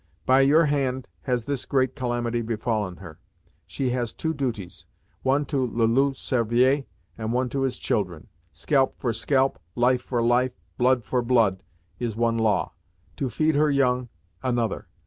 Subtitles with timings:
[0.25, 3.19] By your hand has this great calamity befallen her.
[3.67, 4.87] She has two duties;
[5.21, 6.85] one to le Loup Cervier,
[7.19, 8.25] and one to his children.
[8.51, 11.61] Scalp for scalp, life for life, blood for blood,
[11.99, 12.71] is one law;
[13.17, 14.09] to feed her young,
[14.41, 14.87] another.